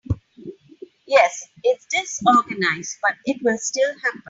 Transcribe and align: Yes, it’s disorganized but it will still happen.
Yes, 1.05 1.47
it’s 1.63 1.85
disorganized 1.85 2.97
but 3.03 3.17
it 3.25 3.39
will 3.43 3.59
still 3.59 3.93
happen. 3.99 4.19